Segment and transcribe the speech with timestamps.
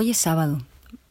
[0.00, 0.60] Hoy es sábado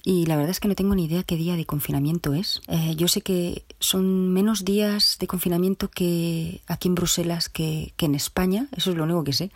[0.05, 2.61] y la verdad es que no tengo ni idea qué día de confinamiento es.
[2.69, 8.15] Eh, yo sé que son menos días de confinamiento que aquí en Bruselas que, en
[8.15, 9.51] España, eso es lo único que sé.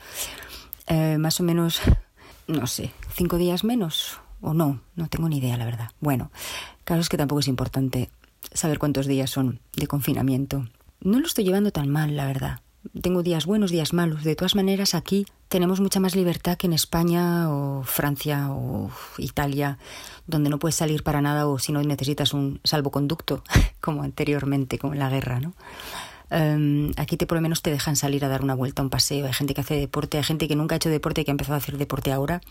[0.88, 1.79] Eh, más o menos,
[2.47, 5.92] no sé, cinco días menos o no, no tengo ni idea, la verdad.
[6.01, 6.29] Bueno,
[6.84, 8.09] claro es que tampoco es importante
[8.51, 10.68] saber cuántos días son de confinamiento.
[11.00, 12.59] No lo estoy llevando tan mal, la verdad.
[13.00, 14.24] Tengo días buenos, días malos.
[14.24, 19.78] De todas maneras, aquí tenemos mucha más libertad que en España o Francia o Italia,
[20.26, 23.44] donde no puedes salir para nada o si no necesitas un salvoconducto,
[23.82, 25.54] como anteriormente, como en la guerra, ¿no?
[26.32, 29.28] Em, aquí te por lo menos te dejan salir a dar una vuelta, un paseo.
[29.28, 31.34] Hay gente que hace deporte, hay gente que nunca ha hecho deporte y que ha
[31.34, 32.42] empezado a hacer deporte ahora.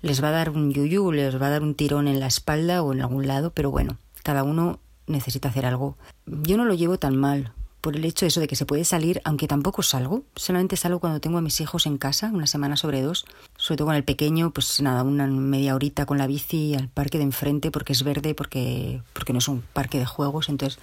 [0.00, 2.82] Les va a dar un yuyu, les va a dar un tirón en la espalda
[2.82, 5.96] o en algún lado, pero bueno, cada uno necesita hacer algo.
[6.26, 7.52] Yo no lo llevo tan mal,
[7.82, 11.00] por el hecho de eso de que se puede salir, aunque tampoco salgo, solamente salgo
[11.00, 14.04] cuando tengo a mis hijos en casa, una semana sobre dos, sobre todo con el
[14.04, 18.04] pequeño, pues nada, una media horita con la bici al parque de enfrente porque es
[18.04, 20.78] verde, porque, porque no es un parque de juegos, entonces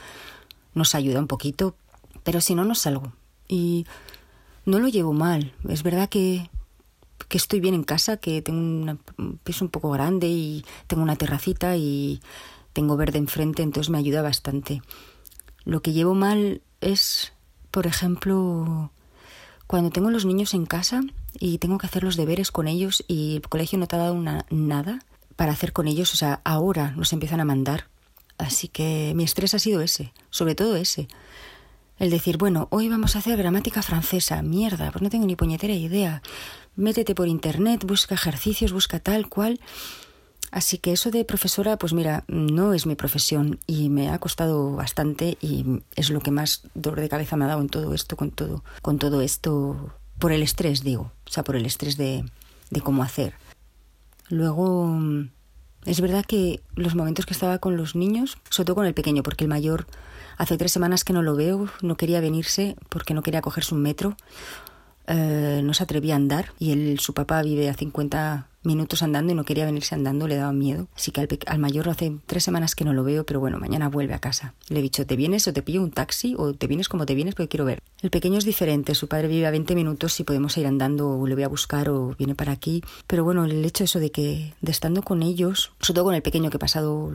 [0.75, 1.73] nos ayuda un poquito,
[2.23, 3.13] pero si no, no salgo.
[3.47, 3.87] Y
[4.65, 6.49] no lo llevo mal, es verdad que,
[7.29, 11.15] que estoy bien en casa, que tengo un piso un poco grande y tengo una
[11.15, 12.19] terracita y
[12.73, 14.81] tengo verde enfrente, entonces me ayuda bastante.
[15.63, 17.33] Lo que llevo mal es,
[17.71, 18.91] por ejemplo,
[19.67, 21.01] cuando tengo los niños en casa
[21.39, 24.13] y tengo que hacer los deberes con ellos y el colegio no te ha dado
[24.13, 24.99] una, nada
[25.35, 27.87] para hacer con ellos, o sea, ahora nos empiezan a mandar.
[28.37, 31.07] Así que mi estrés ha sido ese, sobre todo ese.
[31.97, 34.41] El decir, bueno, hoy vamos a hacer gramática francesa.
[34.41, 36.21] Mierda, pues no tengo ni puñetera idea.
[36.77, 39.59] Métete por internet, busca ejercicios, busca tal cual.
[40.51, 44.75] Así que eso de profesora, pues mira, no es mi profesión y me ha costado
[44.75, 48.15] bastante y es lo que más dolor de cabeza me ha dado en todo esto,
[48.15, 52.25] con todo, con todo esto, por el estrés, digo, o sea, por el estrés de,
[52.69, 53.33] de cómo hacer.
[54.29, 54.99] Luego,
[55.85, 59.23] es verdad que los momentos que estaba con los niños, sobre todo con el pequeño,
[59.23, 59.87] porque el mayor
[60.37, 63.81] hace tres semanas que no lo veo, no quería venirse porque no quería cogerse un
[63.81, 64.15] metro,
[65.07, 69.31] eh, no se atrevía a andar y él, su papá vive a 50 minutos andando
[69.31, 70.87] y no quería venirse andando, le daba miedo.
[70.95, 74.13] Así que al, mayor hace tres semanas que no lo veo, pero bueno, mañana vuelve
[74.13, 74.53] a casa.
[74.69, 77.15] Le he dicho, ¿te vienes o te pillo un taxi o te vienes como te
[77.15, 77.81] vienes porque quiero ver?
[78.01, 81.27] El pequeño es diferente, su padre vive a 20 minutos y podemos ir andando o
[81.27, 82.83] le voy a buscar o viene para aquí.
[83.07, 86.21] Pero bueno, el hecho eso de que, de estando con ellos, sobre todo con el
[86.21, 87.11] pequeño que he pasado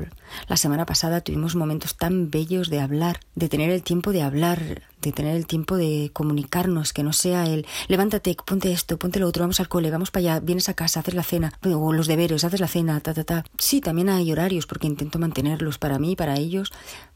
[0.49, 4.83] la semana pasada, tuvimos momentos tan bellos de hablar, de tener el tiempo de hablar,
[5.01, 9.29] de tener el tiempo de comunicarnos, que no sea el levántate, ponte esto, ponte lo
[9.29, 12.07] otro, vamos al cole, vamos para allá, vienes a casa, haces la cena, o los
[12.07, 13.45] deberes, haces la cena, ta, ta, ta.
[13.59, 16.73] Sí, también hay horarios porque intento mantenerlos para mí, para ellos,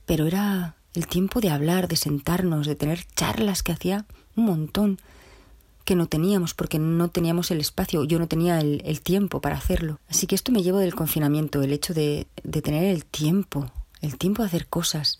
[0.06, 4.99] pero era el tiempo de hablar, de sentarnos, de tener charlas que hacía un montón
[5.84, 10.01] que no teníamos porque no teníamos el espacio, yo no tenía el, tiempo para hacerlo.
[10.09, 13.71] Así que esto me llevo del confinamiento, el hecho de, de tener el tiempo,
[14.03, 15.19] el tiempo de hacer cosas,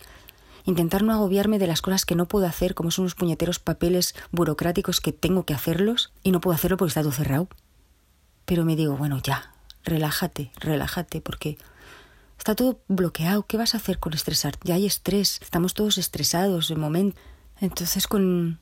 [0.65, 4.13] intentar no agobiarme de las cosas que no puedo hacer, como son unos puñeteros papeles
[4.31, 7.47] burocráticos que tengo que hacerlos y no puedo hacerlo porque está todo cerrado.
[8.49, 9.51] Pero me digo, bueno, ya,
[9.83, 11.59] relájate, relájate, porque
[12.35, 13.45] está todo bloqueado.
[13.45, 14.55] ¿Qué vas a hacer con estresar?
[14.63, 17.15] Ya hay estrés, estamos todos estresados de momento.
[17.61, 18.57] Entonces con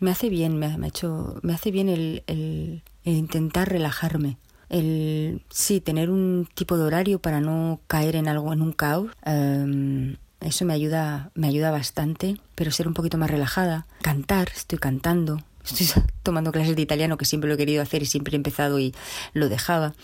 [0.00, 4.38] me hace bien, me, ha hecho, me hace bien el, el, intentar relajarme.
[4.70, 9.10] El sí, tener un tipo de horario para no caer en algo, en un caos.
[9.26, 13.86] Em, eso me ayuda, me ayuda bastante, pero ser un poquito más relajada.
[14.00, 15.36] Cantar, estoy cantando,
[15.74, 18.78] estoy tomando clases de italiano que siempre lo he querido hacer y siempre he empezado
[18.78, 18.94] y
[19.32, 19.94] lo dejaba.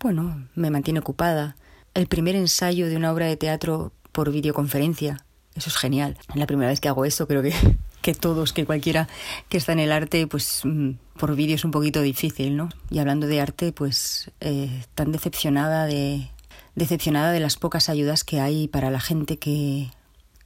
[0.00, 1.56] Bueno, me mantiene ocupada.
[1.94, 5.24] El primer ensayo de una obra de teatro por videoconferencia,
[5.54, 6.16] eso es genial.
[6.28, 7.54] Es la primera vez que hago eso, creo que,
[8.02, 9.08] que todos, que cualquiera
[9.48, 12.68] que está en el arte, pues mm, por vídeo es un poquito difícil, ¿no?
[12.90, 16.28] Y hablando de arte, pues eh, tan decepcionada de,
[16.74, 19.90] decepcionada de las pocas ayudas que hay para la gente que,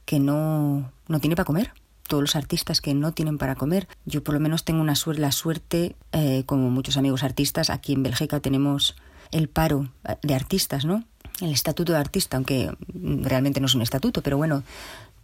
[0.05, 1.73] que no, no tiene para comer.
[2.09, 3.87] Todos los artistas que no tienen para comer.
[4.05, 7.93] Yo por lo menos tengo una suerte, la suerte, eh, como muchos amigos artistas, aquí
[7.93, 8.95] en Bélgica tenemos
[9.31, 11.03] el paro eh, de artistas, ¿no?
[11.39, 14.63] El estatuto de artista, aunque realmente no es un estatuto, pero bueno,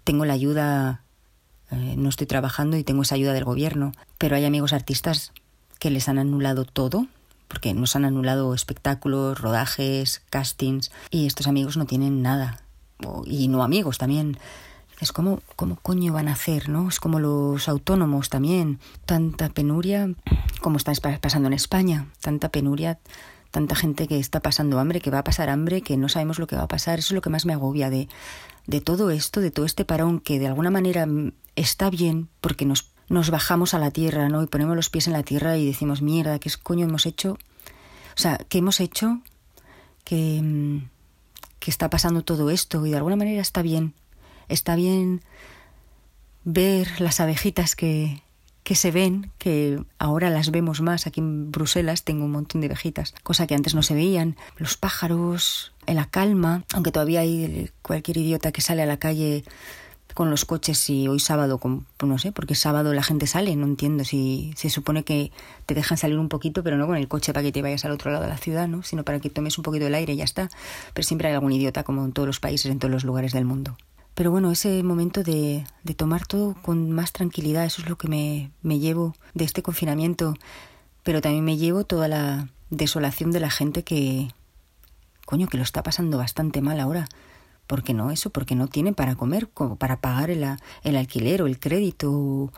[0.04, 1.02] tengo la ayuda,
[1.72, 5.34] eh, no estoy trabajando y tengo esa ayuda del gobierno, pero hay amigos artistas
[5.80, 7.08] que les han anulado todo,
[7.48, 12.62] porque nos han anulado espectáculos, rodajes, castings, y estos amigos no tienen nada.
[13.26, 14.38] Y no amigos también.
[15.02, 16.88] Es como, ¿cómo coño van a hacer, no?
[16.88, 18.80] Es como los autónomos también.
[19.06, 20.10] Tanta penuria
[20.62, 22.08] como está pasando en España.
[22.22, 23.00] Tanta penuria,
[23.52, 26.48] tanta gente que está pasando hambre, que va a pasar hambre, que no sabemos lo
[26.48, 27.00] que va a pasar.
[27.00, 28.08] Eso es lo que más me agobia de,
[28.68, 31.08] de todo esto, de todo este parón que de alguna manera
[31.56, 34.42] está bien porque nos nos bajamos a la tierra, ¿no?
[34.42, 37.34] Y ponemos los pies en la tierra y decimos, mierda, ¿qué coño hemos hecho?
[37.34, 39.20] O sea, ¿qué hemos hecho
[40.10, 40.78] mm,
[41.60, 43.94] que está pasando todo esto y de alguna manera está bien.
[44.50, 45.22] Está bien
[46.44, 48.22] ver las abejitas que,
[48.66, 51.06] que se ven, que ahora las vemos más.
[51.06, 54.36] Aquí en Bruselas tengo un montón de abejitas, cosa que antes no se veían.
[54.58, 59.44] Los pájaros, en la calma, aunque todavía hay cualquier idiota que sale a la calle
[60.16, 63.66] con los coches y hoy sábado, pues no sé, porque sábado la gente sale, no
[63.66, 65.32] entiendo si se supone que
[65.66, 67.92] te dejan salir un poquito, pero no con el coche para que te vayas al
[67.92, 68.82] otro lado de la ciudad, ¿no?
[68.82, 70.50] sino para que tomes un poquito el aire y ya está.
[70.94, 73.46] Pero siempre hay algún idiota como en todos los países, en todos los lugares del
[73.46, 73.78] mundo.
[74.16, 78.08] Pero bueno, ese momento de, de tomar todo con más tranquilidad, eso es lo que
[78.08, 80.34] me, me llevo de este confinamiento,
[81.04, 84.30] pero también me llevo toda la desolación de la gente que,
[85.26, 87.10] coño, que lo está pasando bastante mal ahora.
[87.68, 88.30] ¿Por qué no eso?
[88.30, 90.46] Porque no tiene para comer, para pagar el,
[90.84, 92.52] el alquiler o el crédito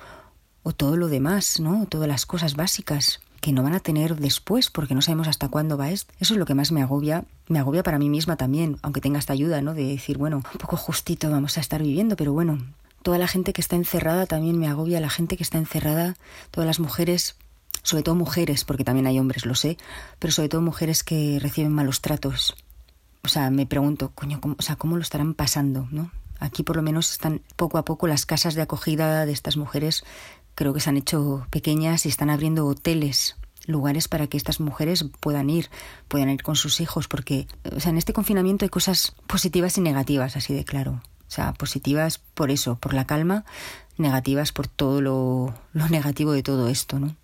[0.64, 1.88] o todo lo demás, ¿no?
[1.88, 5.78] Todas las cosas básicas que no van a tener después porque no sabemos hasta cuándo
[5.78, 6.14] va esto.
[6.20, 9.20] Eso es lo que más me agobia, me agobia para mí misma también, aunque tenga
[9.20, 9.74] esta ayuda, ¿no?
[9.74, 12.60] De decir, bueno, un poco justito vamos a estar viviendo, pero bueno,
[13.04, 16.16] toda la gente que está encerrada también me agobia, la gente que está encerrada,
[16.52, 17.36] todas las mujeres,
[17.84, 19.78] sobre todo mujeres, porque también hay hombres, lo sé,
[20.20, 22.56] pero sobre todo mujeres que reciben malos tratos.
[23.24, 26.12] O sea, me pregunto, coño, ¿cómo, o sea, ¿cómo lo estarán pasando, no?
[26.40, 30.04] Aquí por lo menos están poco a poco las casas de acogida de estas mujeres
[30.58, 33.36] creo que se han hecho pequeñas y están abriendo hoteles
[33.68, 35.70] lugares para que estas mujeres puedan ir,
[36.08, 39.82] puedan ir con sus hijos, porque o sea, en este confinamiento hay cosas positivas y
[39.82, 41.04] negativas, así de claro.
[41.28, 43.46] O sea, positivas por eso, por la calma,
[43.98, 47.16] negativas por todo lo, lo negativo de todo esto, ¿no?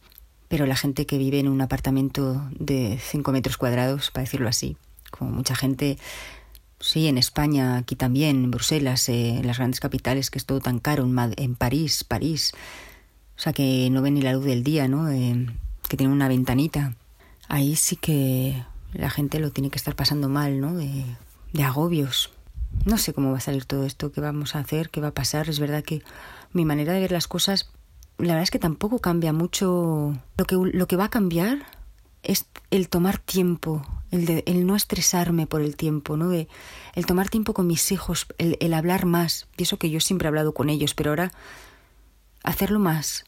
[0.48, 4.78] Pero la gente que vive en un apartamento de 5 metros cuadrados, para decirlo así,
[5.10, 5.98] como mucha gente,
[6.80, 10.60] sí, en España, aquí también, en Bruselas, eh, en las grandes capitales, que es todo
[10.60, 12.52] tan caro, en, en París, París,
[13.38, 15.10] o sea, que no ven ni la luz del día, ¿no?
[15.10, 15.48] Eh,
[15.88, 16.96] que tienen una ventanita.
[17.48, 18.64] Ahí sí que
[18.94, 20.76] la gente lo tiene que estar pasando mal, ¿no?
[20.76, 21.06] De,
[21.64, 22.32] agobios.
[22.86, 25.14] No sé cómo va a salir todo esto, qué vamos a hacer, qué va a
[25.14, 25.50] pasar.
[25.50, 26.02] Es verdad que
[26.52, 27.70] mi manera de ver las cosas,
[28.18, 30.18] la verdad es que tampoco cambia mucho.
[30.38, 31.66] Lo que, lo que va a cambiar
[32.24, 36.30] es el tomar tiempo, el, de, el no estresarme por el tiempo, ¿no?
[36.30, 36.48] De,
[36.96, 39.48] el tomar tiempo con mis hijos, el, el hablar más.
[39.58, 41.32] Y eso que yo siempre he hablado con ellos, pero ahora
[42.44, 43.26] hacerlo más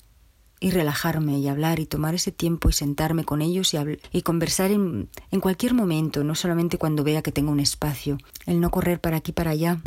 [0.59, 3.77] y relajarme y hablar y tomar ese tiempo y sentarme con ellos y,
[4.12, 8.62] y conversar en, en, cualquier momento, no solamente cuando vea que tengo un espacio, el
[8.62, 9.79] no correr para aquí para allá,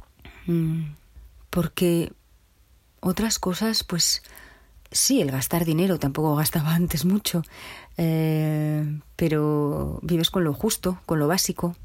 [0.46, 0.82] mm,
[1.50, 2.12] porque
[3.00, 4.22] otras cosas, pues
[4.90, 7.42] sí, el gastar dinero, tampoco gastaba antes mucho,
[7.96, 11.76] eh, pero vives con lo justo, con lo básico,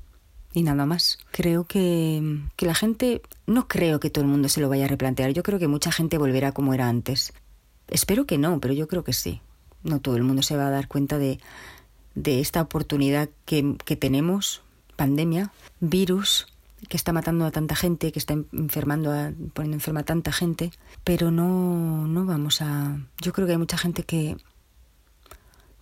[0.53, 1.17] y nada más.
[1.31, 4.87] Creo que, que la gente, no creo que todo el mundo se lo vaya a
[4.87, 7.33] replantear, yo creo que mucha gente volverá como era antes.
[7.87, 9.41] Espero que no, pero yo creo que sí.
[9.83, 11.39] No todo el mundo se va a dar cuenta de,
[12.15, 14.61] de esta oportunidad que, que tenemos,
[14.95, 16.47] pandemia, virus,
[16.87, 20.71] que está matando a tanta gente, que está enfermando, a, poniendo enferma a tanta gente,
[21.03, 22.97] pero no, no vamos a...
[23.21, 24.37] Yo creo que hay mucha gente que,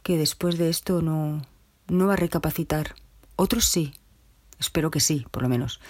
[0.03, 1.41] que después de esto no,
[1.87, 2.95] no va a recapacitar.
[3.35, 3.93] Otros sí,
[4.61, 5.81] Espero que sí, por lo menos.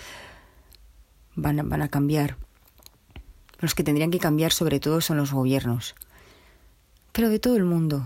[1.36, 2.38] Van a, cambiar.
[3.60, 5.94] Los que tendrían que cambiar sobre todo son los gobiernos.
[7.12, 8.06] Pero de todo el mundo.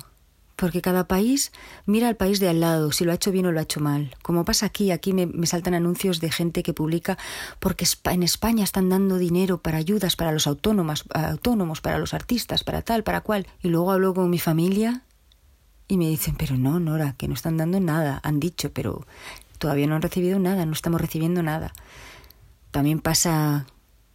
[0.55, 1.51] Porque cada país
[1.85, 3.79] mira al país de al lado, si lo ha hecho bien o lo ha hecho
[3.79, 4.15] mal.
[4.23, 7.17] Como pasa aquí, aquí me, saltan anuncios de gente que publica
[7.59, 12.63] porque en España están dando dinero para ayudas para los autónomos, autónomos, para los artistas,
[12.63, 13.45] para tal, para cual.
[13.61, 15.03] Y luego hablo con mi familia
[15.87, 18.19] y me dicen, pero no, Nora, que no están dando nada.
[18.23, 19.05] Han dicho, pero
[19.65, 21.73] Todavía no han recibido nada, no estamos recibiendo nada.
[22.69, 23.65] También pasa,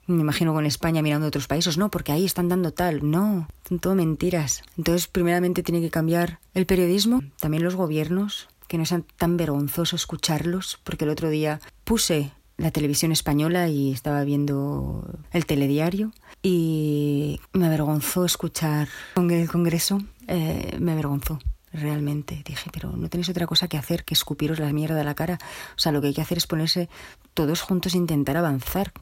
[0.07, 3.81] me imagino con España mirando otros países, no, porque ahí están dando tal, no, son
[3.81, 4.63] todo mentiras.
[4.79, 9.97] Entonces, primeramente tiene que cambiar el periodismo, también los gobiernos, que no sean tan vergonzoso
[9.97, 16.13] escucharlos, porque el otro día puse la televisión española y estaba viendo el telediario
[16.45, 21.41] y me avergonzó escuchar con el Congreso, eh, me avergonzó
[21.73, 22.43] realmente.
[22.45, 25.39] Dije, pero no tenéis otra cosa que hacer que escupiros la mierda a la cara.
[25.77, 26.89] O sea, lo que hay que hacer es ponerse
[27.35, 28.93] todos juntos e intentar avanzar.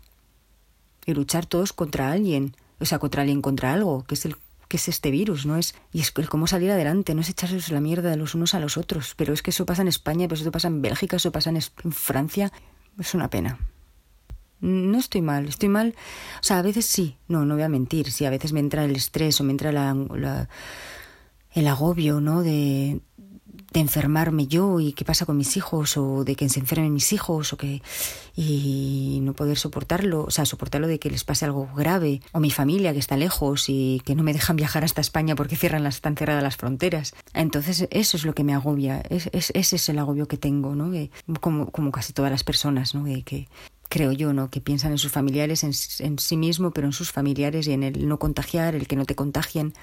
[1.07, 2.55] Y luchar todos contra alguien.
[2.81, 4.37] O sea, contra alguien, contra algo, que es el
[4.69, 5.57] que es este virus, ¿no?
[5.57, 8.61] Es, y es cómo salir adelante, no es echarse la mierda de los unos a
[8.61, 9.15] los otros.
[9.17, 11.63] Pero es que eso pasa en España, pero eso pasa en Bélgica, eso pasa en,
[11.93, 12.53] Francia.
[12.99, 13.59] Es una pena.
[14.61, 15.95] No estoy mal, estoy mal.
[16.41, 18.13] O sea, a veces sí, no, no voy a mentir.
[18.13, 20.49] Sí, a veces me entra el estrés o me entra la, la
[21.59, 22.43] el agobio, ¿no?
[22.43, 23.00] De,
[23.73, 27.12] de enfermarme yo y qué pasa con mis hijos o de que se enfermen mis
[27.12, 27.83] hijos o que
[28.35, 32.50] y no poder soportarlo, o sea, soportarlo de que les pase algo grave o mi
[32.50, 35.97] familia que está lejos y que no me dejan viajar hasta España porque cierran las,
[35.97, 37.15] están cerradas las fronteras.
[37.35, 40.91] Entonces eso es lo que me agobia, es, ese es el agobio que tengo, ¿no?
[41.41, 43.05] como, como casi todas las personas, ¿no?
[43.25, 43.49] que
[43.91, 44.50] creo yo, ¿no?
[44.50, 47.83] Que piensan en sus familiares, en, en, sí mismo, pero en sus familiares y en
[47.83, 49.75] el no contagiar, el que no te contagien.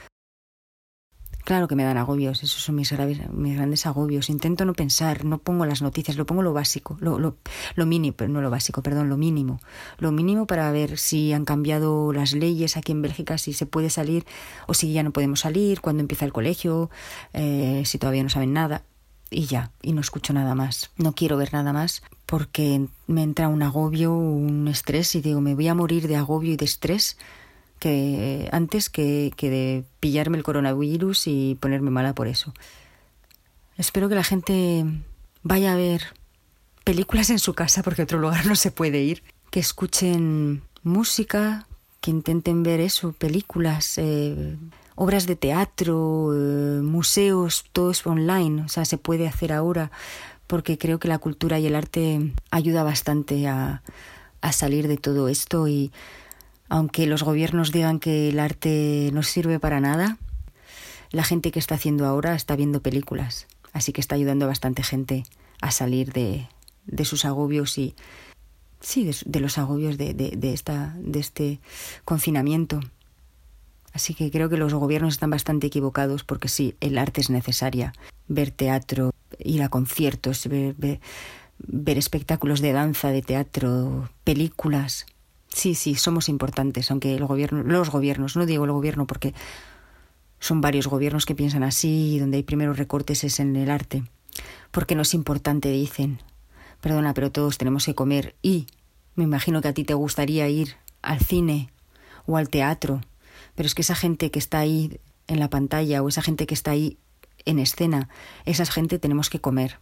[1.45, 2.91] Claro que me dan agobios, esos son mis,
[3.31, 4.31] mis grandes agobios.
[4.31, 7.37] Intento no pensar, no pongo las noticias, lo pongo lo básico, lo, lo,
[7.75, 9.59] lo mínimo, no lo básico, perdón, lo mínimo.
[9.99, 13.91] Lo mínimo para ver si han cambiado las leyes aquí en Bélgica, si se puede
[13.91, 14.25] salir
[14.65, 16.89] o si ya no podemos salir, cuándo empieza el colegio,
[17.33, 18.81] eh, si todavía no saben nada.
[19.29, 20.89] Y ya, y no escucho nada más.
[20.97, 25.53] No quiero ver nada más porque me entra un agobio, un estrés y digo, me
[25.53, 27.17] voy a morir de agobio y de estrés
[27.85, 32.51] que antes que, que de pillarme el coronavirus y ponerme mala por eso.
[33.77, 34.85] Espero que la gente
[35.43, 36.01] vaya a ver
[36.83, 41.67] películas en su casa porque a otro lugar no se puede ir, que escuchen música,
[42.01, 44.57] que intenten ver eso, películas, eh,
[44.95, 49.91] obras de teatro, eh, museos, todo es online, o sea, se puede hacer ahora
[50.47, 53.83] porque creo que la cultura y el arte ayuda bastante a,
[54.41, 55.91] a salir de todo esto y
[56.75, 60.17] aunque los gobiernos digan que el arte no sirve para nada,
[61.09, 64.83] la gente que está haciendo ahora está viendo películas, así que está ayudando a bastante
[64.83, 65.23] gente
[65.61, 66.49] a salir de,
[67.05, 67.95] sus agobios y
[68.81, 70.59] sí, de, los agobios de
[71.13, 71.61] este
[72.03, 72.81] confinamiento.
[73.93, 77.93] Así que creo que los gobiernos están bastante equivocados porque sí, el arte es necesaria.
[78.27, 80.75] Ver teatro, ir a conciertos, ver,
[81.57, 85.05] ver espectáculos de danza, de teatro, películas,
[85.55, 89.33] Sí, sí, somos importantes, aunque el gobierno, los gobiernos, no digo el gobierno porque
[90.37, 94.03] son varios gobiernos que piensan así y donde hay primeros recortes es en el arte.
[94.71, 96.19] Porque no es importante, dicen.
[96.81, 98.67] Perdona, pero todos tenemos que comer y
[99.15, 101.69] me imagino que a ti te gustaría ir al cine
[102.25, 102.99] o al teatro,
[103.55, 106.53] pero es que esa gente que está ahí en la pantalla o esa gente que
[106.53, 106.97] está ahí
[107.45, 108.09] en escena,
[108.43, 109.79] esa gente tenemos que comer,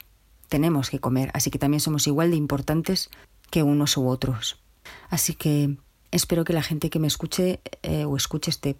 [0.49, 3.09] tenemos que comer, así que también somos igual de importantes
[3.49, 4.62] que unos u otros.
[5.09, 5.77] Así que
[6.11, 8.77] espero que la gente que me escuche eh, o escuche este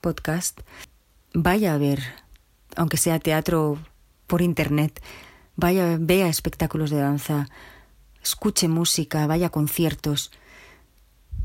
[0.00, 0.60] podcast
[1.34, 2.00] vaya a ver,
[2.76, 3.78] aunque sea teatro
[4.26, 5.02] por internet,
[5.56, 7.48] vaya, vea espectáculos de danza,
[8.22, 10.30] escuche música, vaya a conciertos,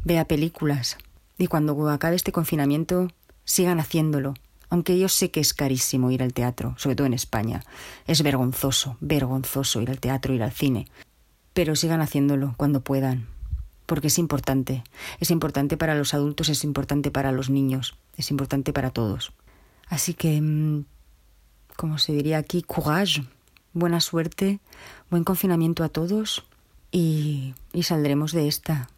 [0.04, 0.98] vea películas.
[1.38, 3.08] Y cuando acabe este confinamiento,
[3.44, 4.34] sigan haciéndolo.
[4.70, 7.64] Aunque yo sé que es carísimo ir al teatro, sobre todo en España.
[8.08, 10.88] Es vergonzoso, vergonzoso ir al teatro, ir al cine.
[11.54, 13.28] Pero sigan haciéndolo cuando puedan
[13.86, 14.84] porque es importante.
[15.20, 19.34] Es importante para los adultos, es importante para los niños, es importante para todos.
[19.88, 20.86] Así que, mm,
[21.76, 23.24] como se diría aquí, courage,
[23.74, 24.60] buena suerte,
[25.10, 26.46] buen confinamiento a todos
[26.92, 28.90] y, y saldremos de esta.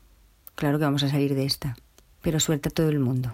[0.55, 1.75] Claro que vamos a salir de esta,
[2.21, 3.33] pero suerte a todo el mundo.